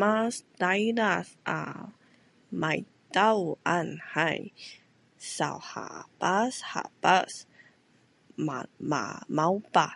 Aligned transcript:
mas 0.00 0.34
daidaz 0.60 1.26
a 1.58 1.60
maitau 2.60 3.40
an 3.76 3.88
hai 4.12 4.38
sauhabashabas 5.34 7.32
malmamaupa 8.46 9.86